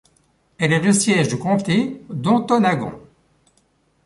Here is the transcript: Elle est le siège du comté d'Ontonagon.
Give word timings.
Elle 0.57 0.73
est 0.73 0.79
le 0.81 0.93
siège 0.93 1.27
du 1.27 1.37
comté 1.37 2.01
d'Ontonagon. 2.09 2.99